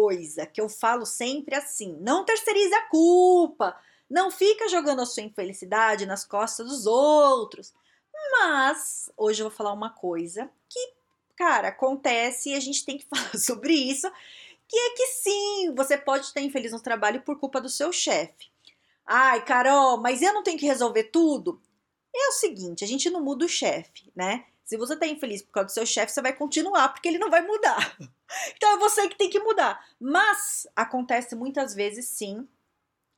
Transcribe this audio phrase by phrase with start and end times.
[0.00, 5.22] Coisa que eu falo sempre assim: não terceirize a culpa, não fica jogando a sua
[5.22, 7.74] infelicidade nas costas dos outros.
[8.32, 10.94] Mas hoje eu vou falar uma coisa que,
[11.36, 14.10] cara, acontece e a gente tem que falar sobre isso,
[14.66, 18.50] que é que sim, você pode estar infeliz no trabalho por culpa do seu chefe.
[19.04, 21.60] Ai, Carol, mas eu não tenho que resolver tudo?
[22.14, 24.46] É o seguinte, a gente não muda o chefe, né?
[24.70, 27.28] Se você tá infeliz por causa do seu chefe, você vai continuar, porque ele não
[27.28, 27.96] vai mudar.
[28.56, 29.84] Então é você que tem que mudar.
[29.98, 32.46] Mas acontece muitas vezes, sim,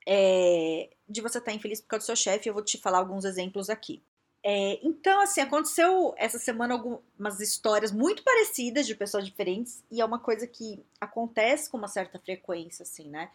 [0.09, 2.49] é, de você estar tá infeliz por causa do seu chefe.
[2.49, 4.03] Eu vou te falar alguns exemplos aqui.
[4.43, 10.05] É, então, assim, aconteceu essa semana algumas histórias muito parecidas de pessoas diferentes, e é
[10.05, 13.31] uma coisa que acontece com uma certa frequência, assim, né?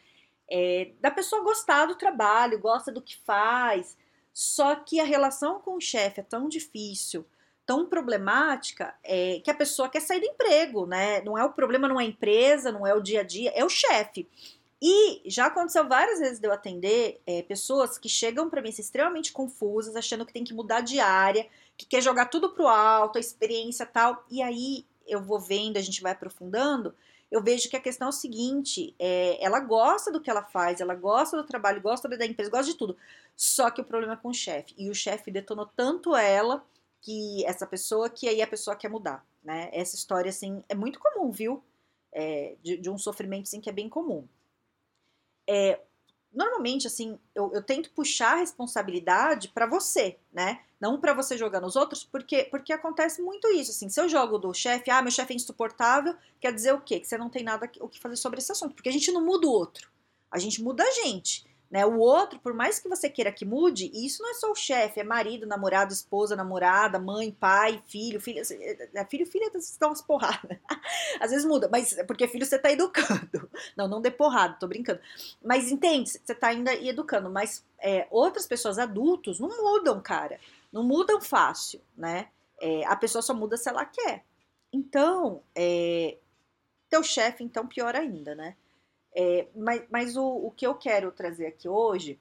[0.50, 3.96] É, da pessoa gostar do trabalho, gosta do que faz,
[4.34, 7.24] só que a relação com o chefe é tão difícil
[7.68, 11.22] tão problemática é, que a pessoa quer sair do emprego, né?
[11.22, 13.64] Não é o problema, não é a empresa, não é o dia a dia, é
[13.64, 14.26] o chefe.
[14.82, 18.82] E já aconteceu várias vezes de eu atender é, pessoas que chegam para mim assim,
[18.82, 21.46] extremamente confusas, achando que tem que mudar de área,
[21.76, 24.26] que quer jogar tudo pro alto, a experiência tal.
[24.32, 26.96] E aí eu vou vendo, a gente vai aprofundando,
[27.30, 30.80] eu vejo que a questão é o seguinte: é, ela gosta do que ela faz,
[30.80, 32.96] ela gosta do trabalho, gosta da empresa, gosta de tudo.
[33.36, 34.74] Só que o problema é com o chefe.
[34.78, 36.64] E o chefe detonou tanto ela
[37.08, 39.70] que essa pessoa que aí a pessoa quer mudar, né?
[39.72, 41.64] Essa história, assim, é muito comum, viu?
[42.12, 44.28] É, de, de, um sofrimento, assim, que é bem comum.
[45.48, 45.80] É,
[46.34, 50.66] normalmente, assim, eu, eu, tento puxar a responsabilidade para você, né?
[50.82, 54.38] Não para você jogar nos outros, porque, porque acontece muito isso, assim, se eu jogo
[54.38, 57.00] do chefe, ah, meu chefe é insuportável, quer dizer o quê?
[57.00, 59.26] Que você não tem nada o que fazer sobre esse assunto, porque a gente não
[59.26, 59.90] muda o outro,
[60.30, 61.48] a gente muda a gente.
[61.70, 61.86] Né?
[61.86, 64.56] O outro, por mais que você queira que mude, e isso não é só o
[64.56, 68.42] chefe, é marido, namorado, esposa, namorada, mãe, pai, filho, filha.
[68.94, 70.58] É, filho, filha estão umas porradas.
[71.20, 73.50] Às vezes muda, mas é porque filho você tá educando.
[73.76, 75.00] Não, não dê porrada, tô brincando.
[75.44, 77.30] Mas entende, você tá ainda educando.
[77.30, 80.40] Mas é, outras pessoas, adultos, não mudam, cara.
[80.72, 82.30] Não mudam fácil, né?
[82.60, 84.24] É, a pessoa só muda se ela quer.
[84.72, 86.18] Então, é,
[86.90, 88.56] teu chefe, então, pior ainda, né?
[89.20, 92.20] É, mas mas o, o que eu quero trazer aqui hoje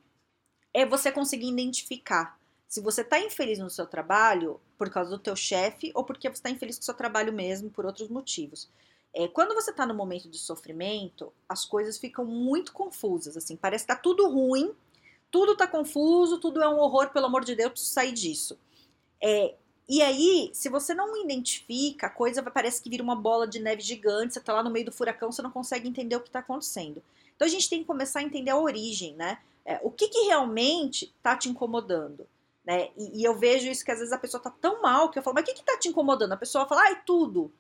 [0.73, 5.37] é você conseguir identificar se você está infeliz no seu trabalho por causa do teu
[5.37, 8.71] chefe ou porque você está infeliz com o seu trabalho mesmo por outros motivos.
[9.15, 13.85] É, quando você está no momento de sofrimento, as coisas ficam muito confusas, assim, parece
[13.85, 14.75] que tá tudo ruim,
[15.31, 18.59] tudo tá confuso, tudo é um horror, pelo amor de Deus, preciso sair disso.
[19.23, 19.55] É,
[19.89, 23.83] e aí, se você não identifica, a coisa parece que vira uma bola de neve
[23.83, 26.41] gigante, você tá lá no meio do furacão, você não consegue entender o que tá
[26.41, 27.03] acontecendo.
[27.37, 29.39] Então a gente tem que começar a entender a origem, né?
[29.65, 32.27] É, o que, que realmente tá te incomodando?
[32.65, 32.89] Né?
[32.97, 35.23] E, e, eu vejo isso que às vezes a pessoa tá tão mal que eu
[35.23, 36.33] falo, mas o que, que tá te incomodando?
[36.33, 37.53] A pessoa fala, ai, tudo.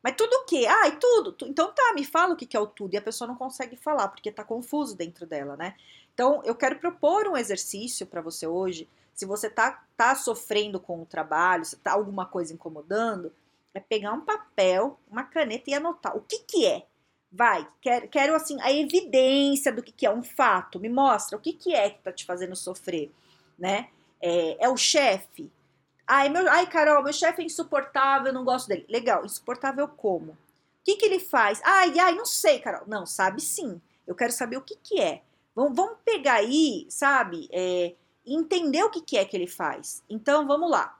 [0.00, 0.66] Mas tudo o quê?
[0.68, 1.34] Ai, tudo.
[1.46, 2.94] Então tá, me fala o que, que é o tudo.
[2.94, 5.74] E a pessoa não consegue falar, porque tá confuso dentro dela, né?
[6.12, 11.00] Então eu quero propor um exercício para você hoje se você tá, tá sofrendo com
[11.00, 13.32] o trabalho, se tá alguma coisa incomodando,
[13.72, 16.16] é pegar um papel, uma caneta e anotar.
[16.16, 16.86] O que que é?
[17.30, 20.78] Vai, quero, quero assim, a evidência do que, que é um fato.
[20.78, 23.10] Me mostra o que, que é que tá te fazendo sofrer,
[23.58, 23.88] né?
[24.20, 25.50] É, é o chefe.
[26.06, 28.86] Ai, meu, ai, Carol, meu chefe é insuportável, não gosto dele.
[28.88, 30.32] Legal, insuportável como?
[30.32, 30.36] O
[30.84, 31.60] que, que ele faz?
[31.64, 32.86] Ai, ai, não sei, Carol.
[32.86, 33.80] Não, sabe sim.
[34.06, 35.22] Eu quero saber o que, que é.
[35.54, 37.48] Vamos, vamos pegar aí, sabe?
[37.50, 37.94] É,
[38.26, 40.02] entender o que, que é que ele faz.
[40.08, 40.98] Então, vamos lá.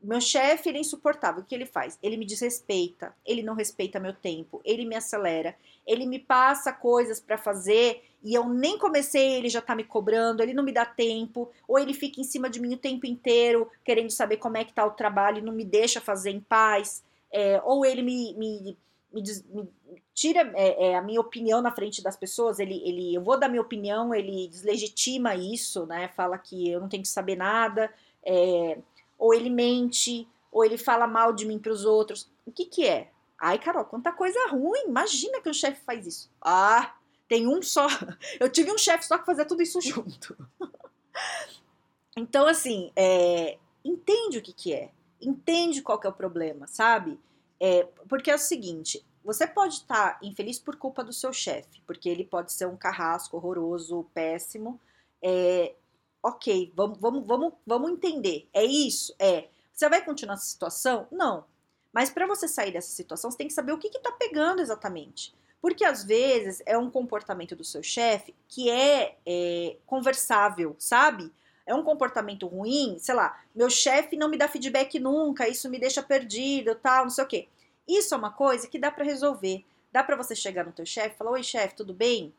[0.00, 1.42] Meu chefe, é insuportável.
[1.42, 1.98] O que ele faz?
[2.02, 7.18] Ele me desrespeita, ele não respeita meu tempo, ele me acelera, ele me passa coisas
[7.18, 10.84] para fazer e eu nem comecei, ele já tá me cobrando, ele não me dá
[10.84, 14.64] tempo, ou ele fica em cima de mim o tempo inteiro, querendo saber como é
[14.64, 18.34] que tá o trabalho e não me deixa fazer em paz, é, ou ele me,
[18.34, 18.76] me
[19.12, 19.68] me, me
[20.14, 23.48] tira é, é, a minha opinião na frente das pessoas, ele, ele, eu vou dar
[23.48, 26.08] minha opinião, ele deslegitima isso, né?
[26.08, 27.92] Fala que eu não tenho que saber nada,
[28.24, 28.78] é,
[29.18, 32.30] ou ele mente, ou ele fala mal de mim para os outros.
[32.44, 33.10] O que que é?
[33.40, 34.84] Ai, Carol, quanta coisa ruim!
[34.86, 36.30] Imagina que o chefe faz isso.
[36.40, 36.94] Ah,
[37.28, 37.86] tem um só.
[38.40, 40.36] Eu tive um chefe só que fazia tudo isso junto.
[42.16, 44.90] então, assim, é, entende o que que é.
[45.20, 47.18] Entende qual que é o problema, sabe?
[47.60, 51.82] É, porque é o seguinte, você pode estar tá infeliz por culpa do seu chefe,
[51.86, 54.80] porque ele pode ser um carrasco horroroso, péssimo.
[55.22, 55.74] É,
[56.22, 58.48] ok, vamos, vamos, vamos, vamos entender.
[58.52, 59.14] É isso?
[59.18, 59.48] É.
[59.72, 61.06] Você vai continuar essa situação?
[61.10, 61.44] Não.
[61.92, 65.34] Mas para você sair dessa situação, você tem que saber o que está pegando exatamente.
[65.60, 71.32] Porque às vezes é um comportamento do seu chefe que é, é conversável, sabe?
[71.68, 75.78] É um comportamento ruim, sei lá, meu chefe não me dá feedback nunca, isso me
[75.78, 77.46] deixa perdido, tal, não sei o quê.
[77.86, 79.62] Isso é uma coisa que dá para resolver.
[79.92, 82.32] Dá para você chegar no teu chefe e falar: "Oi, chefe, tudo bem?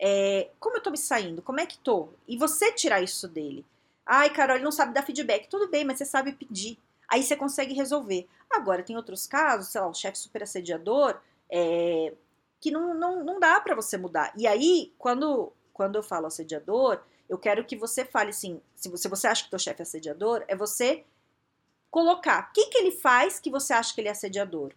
[0.00, 1.42] É, como eu tô me saindo?
[1.42, 3.66] Como é que tô?" E você tirar isso dele.
[4.06, 5.48] Ai, Carol, ele não sabe dar feedback.
[5.48, 6.78] Tudo bem, mas você sabe pedir.
[7.08, 8.28] Aí você consegue resolver.
[8.48, 11.18] Agora, tem outros casos, sei lá, um chefe super assediador,
[11.50, 12.12] é,
[12.60, 14.32] que não, não, não dá para você mudar.
[14.36, 19.02] E aí, quando, quando eu falo assediador, eu quero que você fale assim, se você,
[19.02, 21.04] se você acha que teu chefe é assediador, é você
[21.90, 24.72] colocar o que, que ele faz que você acha que ele é assediador.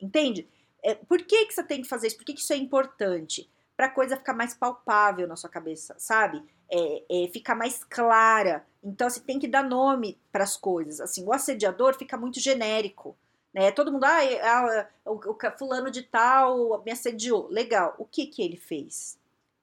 [0.00, 0.48] Entende?
[0.82, 2.16] É, por que, que você tem que fazer isso?
[2.16, 3.50] Por que, que isso é importante?
[3.76, 6.42] Para a coisa ficar mais palpável na sua cabeça, sabe?
[6.70, 8.66] É, é, ficar mais clara.
[8.82, 11.00] Então, você tem que dar nome para as coisas.
[11.00, 13.16] Assim, o assediador fica muito genérico.
[13.52, 13.70] Né?
[13.72, 17.48] Todo mundo, ah, ah o, o, fulano de tal me assediou.
[17.48, 17.94] Legal.
[17.98, 19.18] O que que ele fez?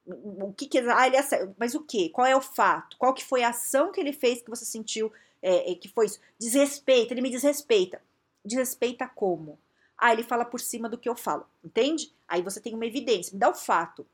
[0.08, 1.56] O que que ah, ele assediou.
[1.58, 2.10] Mas o que?
[2.10, 2.98] Qual é o fato?
[2.98, 5.12] Qual que foi a ação que ele fez que você sentiu
[5.42, 6.20] é, é que foi isso?
[6.40, 8.02] Ele me desrespeita.
[8.44, 9.60] Desrespeita como?
[9.98, 12.14] Ah, ele fala por cima do que eu falo, entende?
[12.28, 14.06] Aí você tem uma evidência, me dá o fato.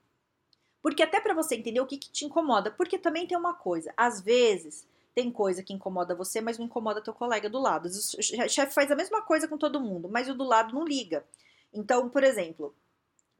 [0.82, 3.94] Porque até para você entender o que, que te incomoda, porque também tem uma coisa,
[3.98, 7.88] às vezes tem coisa que incomoda você, mas não incomoda teu colega do lado.
[7.88, 11.26] O chefe faz a mesma coisa com todo mundo, mas o do lado não liga.
[11.74, 12.74] Então, por exemplo,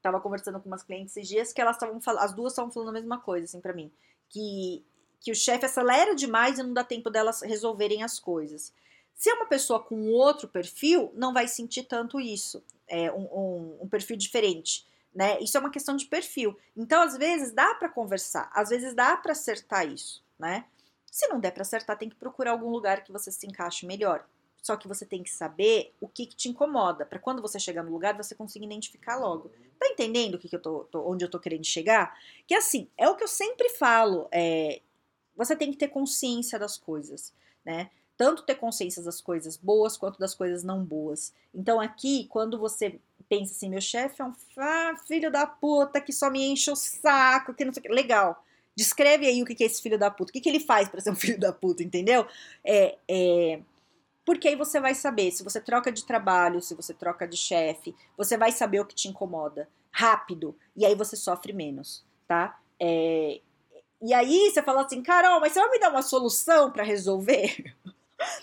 [0.02, 3.00] tava conversando com umas clientes esses dias que elas estavam as duas estavam falando a
[3.00, 3.90] mesma coisa, assim, para mim,
[4.28, 4.84] que
[5.22, 8.72] que o chefe acelera demais e não dá tempo delas resolverem as coisas.
[9.14, 13.78] Se é uma pessoa com outro perfil, não vai sentir tanto isso, é um, um,
[13.82, 14.84] um perfil diferente.
[15.14, 15.38] Né?
[15.40, 16.58] Isso é uma questão de perfil.
[16.76, 20.64] Então, às vezes, dá para conversar, às vezes dá para acertar isso, né?
[21.10, 24.26] Se não der para acertar, tem que procurar algum lugar que você se encaixe melhor.
[24.62, 27.82] Só que você tem que saber o que, que te incomoda, para quando você chegar
[27.82, 29.50] no lugar, você conseguir identificar logo.
[29.78, 32.16] Tá entendendo o que, que eu tô, tô, onde eu tô querendo chegar?
[32.46, 34.80] Que assim, é o que eu sempre falo, é,
[35.36, 37.90] você tem que ter consciência das coisas, né?
[38.16, 41.34] Tanto ter consciência das coisas boas quanto das coisas não boas.
[41.52, 44.34] Então aqui, quando você pensa assim, meu chefe é um
[45.06, 47.88] filho da puta que só me enche o saco, que não sei o que.
[47.88, 48.44] Legal.
[48.76, 50.30] Descreve aí o que é esse filho da puta.
[50.30, 52.26] O que, que ele faz para ser um filho da puta, entendeu?
[52.64, 53.60] É, é,
[54.24, 57.94] porque aí você vai saber, se você troca de trabalho, se você troca de chefe,
[58.16, 60.56] você vai saber o que te incomoda rápido.
[60.76, 62.58] E aí você sofre menos, tá?
[62.80, 63.40] É,
[64.00, 67.74] e aí você fala assim, Carol, mas você vai me dar uma solução para resolver?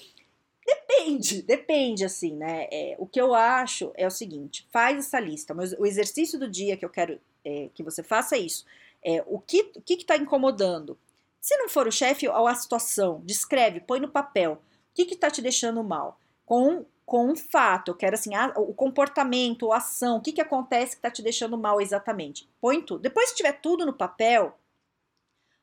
[0.65, 2.67] depende, depende, assim, né?
[2.71, 5.53] É, o que eu acho é o seguinte: faz essa lista.
[5.53, 8.65] Mas o exercício do dia que eu quero é, que você faça é isso.
[9.03, 10.97] É, o que o que está incomodando?
[11.41, 14.61] Se não for o chefe ou a situação, descreve, põe no papel.
[15.05, 16.19] Que está te deixando mal?
[16.45, 20.41] Com, com um fato, eu quero assim, a, o comportamento, a ação, o que, que
[20.41, 22.49] acontece que está te deixando mal exatamente.
[22.59, 23.01] Põe tudo.
[23.01, 24.57] Depois que tiver tudo no papel,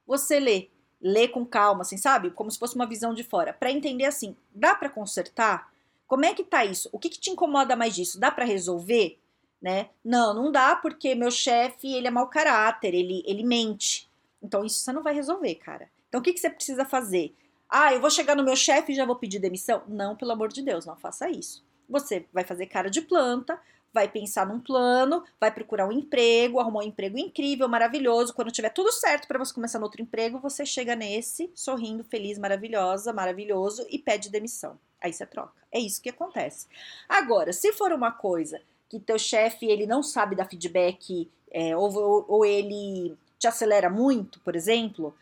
[0.07, 0.71] você lê.
[1.01, 2.31] Lê com calma, assim, sabe?
[2.31, 3.53] Como se fosse uma visão de fora.
[3.53, 5.71] para entender assim, dá para consertar?
[6.07, 6.89] Como é que tá isso?
[6.93, 8.19] O que, que te incomoda mais disso?
[8.19, 9.19] Dá para resolver?
[9.61, 9.91] né?
[10.05, 14.09] Não, não dá porque meu chefe, ele é mau caráter, ele, ele mente.
[14.43, 15.91] Então isso você não vai resolver, cara.
[16.09, 17.35] Então o que, que você precisa fazer?
[17.69, 19.83] Ah, eu vou chegar no meu chefe e já vou pedir demissão?
[19.89, 21.65] Não, pelo amor de Deus, não faça isso.
[21.89, 23.61] Você vai fazer cara de planta,
[23.93, 28.35] vai pensar num plano, vai procurar um emprego, arrumar um emprego incrível, maravilhoso.
[28.35, 32.39] Quando tiver tudo certo para você começar no outro emprego, você chega nesse, sorrindo, feliz,
[32.39, 34.79] maravilhosa, maravilhoso e pede demissão.
[35.01, 35.55] Aí você troca.
[35.73, 36.67] É isso que acontece.
[37.09, 42.25] Agora, se for uma coisa que teu chefe ele não sabe dar feedback é, ou,
[42.29, 45.15] ou, ele te acelera muito, por exemplo,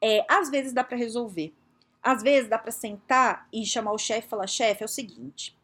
[0.00, 1.52] é, às vezes dá para resolver.
[2.04, 5.56] Às vezes dá para sentar e chamar o chefe e falar: chefe, é o seguinte.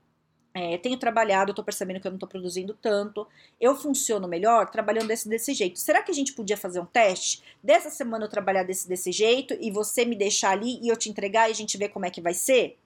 [0.53, 3.27] É, tenho trabalhado, tô percebendo que eu não tô produzindo tanto.
[3.61, 5.79] Eu funciono melhor trabalhando desse, desse jeito.
[5.79, 7.43] Será que a gente podia fazer um teste?
[7.63, 11.09] Dessa semana eu trabalhar desse, desse jeito e você me deixar ali e eu te
[11.09, 12.77] entregar e a gente ver como é que vai ser?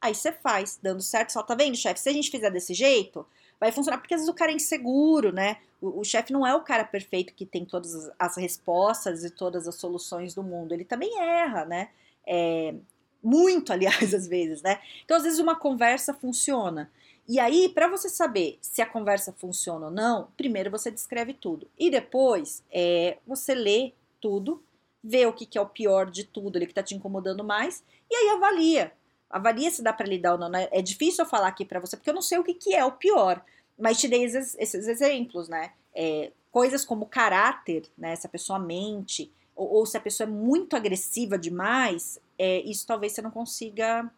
[0.00, 1.32] Aí você faz, dando certo.
[1.32, 1.98] Só tá vendo, chefe?
[1.98, 3.26] Se a gente fizer desse jeito,
[3.58, 5.58] vai funcionar, porque às vezes o cara é inseguro, né?
[5.80, 9.30] O, o chefe não é o cara perfeito que tem todas as, as, respostas e
[9.30, 10.72] todas as soluções do mundo.
[10.72, 11.90] Ele também erra, né?
[12.26, 12.74] É,
[13.22, 14.80] muito, aliás, às vezes, né?
[15.04, 16.90] Então, às vezes, uma conversa funciona.
[17.28, 21.68] E aí, para você saber se a conversa funciona ou não, primeiro você descreve tudo.
[21.78, 24.62] E depois é, você lê tudo,
[25.04, 27.84] vê o que, que é o pior de tudo, ele que está te incomodando mais,
[28.10, 28.92] e aí avalia
[29.30, 30.48] avalia se dá para lidar ou não.
[30.48, 30.68] Né?
[30.70, 32.84] É difícil eu falar aqui para você, porque eu não sei o que, que é
[32.84, 33.42] o pior.
[33.78, 35.72] mas te dei esses, esses exemplos, né?
[35.94, 38.16] É, coisas como caráter, né?
[38.16, 42.86] Se a pessoa mente, ou, ou se a pessoa é muito agressiva demais, é, isso
[42.86, 44.08] talvez você não consiga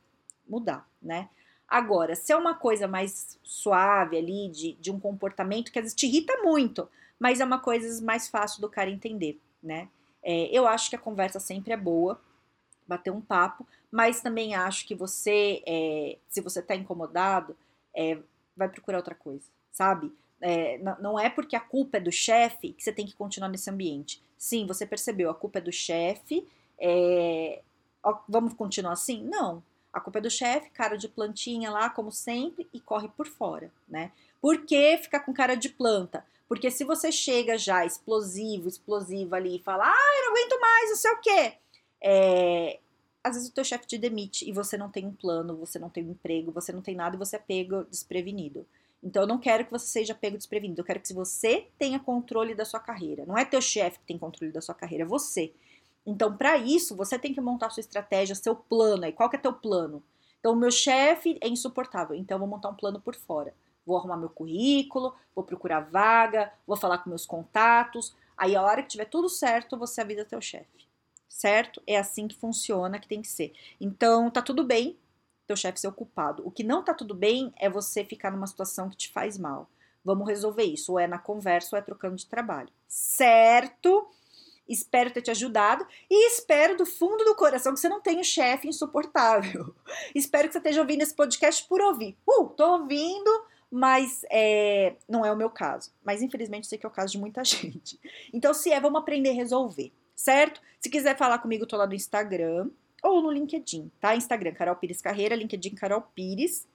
[0.46, 1.30] mudar, né?
[1.66, 5.96] Agora, se é uma coisa mais suave ali, de, de um comportamento que às vezes
[5.96, 9.88] te irrita muito, mas é uma coisa mais fácil do cara entender, né?
[10.22, 12.20] É, eu acho que a conversa sempre é boa,
[12.86, 17.56] bater um papo, mas também acho que você, é, se você tá incomodado,
[17.94, 18.18] é,
[18.54, 20.12] vai procurar outra coisa, sabe?
[20.42, 23.68] É, não é porque a culpa é do chefe que você tem que continuar nesse
[23.68, 24.22] ambiente.
[24.38, 26.46] Sim, você percebeu, a culpa é do chefe,
[26.78, 27.60] é,
[28.28, 29.22] vamos continuar assim?
[29.24, 29.62] Não.
[29.92, 33.70] A culpa é do chefe, cara de plantinha lá, como sempre, e corre por fora,
[33.88, 34.12] né?
[34.40, 36.24] Por que ficar com cara de planta?
[36.48, 40.90] Porque se você chega já explosivo, explosivo ali e fala, ah, eu não aguento mais,
[40.90, 41.52] não sei o quê.
[42.02, 42.78] É,
[43.22, 45.90] às vezes o teu chefe te demite e você não tem um plano, você não
[45.90, 48.66] tem um emprego, você não tem nada e você é pego desprevenido.
[49.02, 52.54] Então eu não quero que você seja pego desprevenido, eu quero que você tenha controle
[52.54, 53.24] da sua carreira.
[53.24, 55.52] Não é teu chefe que tem controle da sua carreira, é você.
[56.04, 59.04] Então, para isso, você tem que montar sua estratégia, seu plano.
[59.04, 60.02] Aí, qual que é teu plano?
[60.38, 63.54] Então, o meu chefe é insuportável, então eu vou montar um plano por fora.
[63.84, 68.14] Vou arrumar meu currículo, vou procurar vaga, vou falar com meus contatos.
[68.36, 70.88] Aí, a hora que tiver tudo certo, você avisa teu chefe.
[71.28, 71.82] Certo?
[71.86, 73.52] É assim que funciona, que tem que ser.
[73.80, 74.98] Então, tá tudo bem
[75.50, 76.46] teu chefe ser ocupado.
[76.46, 79.68] O que não tá tudo bem é você ficar numa situação que te faz mal.
[80.04, 82.70] Vamos resolver isso, ou é na conversa ou é trocando de trabalho.
[82.86, 84.08] Certo?
[84.68, 88.24] Espero ter te ajudado e espero do fundo do coração que você não tenha um
[88.24, 89.74] chefe insuportável.
[90.14, 92.16] espero que você esteja ouvindo esse podcast por ouvir.
[92.24, 95.92] Uh, tô ouvindo, mas é, não é o meu caso.
[96.04, 97.98] Mas infelizmente sei que é o caso de muita gente.
[98.32, 100.62] Então, se é, vamos aprender a resolver, certo?
[100.78, 102.70] Se quiser falar comigo, tô lá no Instagram
[103.02, 104.14] ou no LinkedIn, tá?
[104.14, 106.66] Instagram, Carol Pires Carreira, LinkedIn, Carol Pires.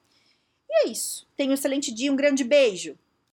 [0.70, 1.27] E é isso.
[1.36, 2.98] Tenha um excelente dia, um grande beijo.